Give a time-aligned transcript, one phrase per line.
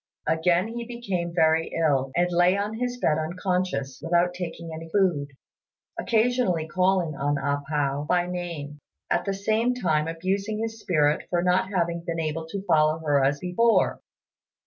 [0.25, 5.27] Again he became very ill, and lay on his bed unconscious, without taking any food,
[5.95, 8.79] occasionally calling on A pao by name,
[9.11, 13.23] at the same time abusing his spirit for not having been able to follow her
[13.23, 14.01] as before.